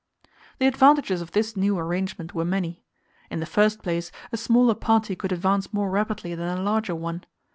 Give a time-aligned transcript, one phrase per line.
[0.57, 2.81] The advantages of this new arrangement were many.
[3.29, 7.23] In the first place, a smaller party could advance more rapidly than a larger one.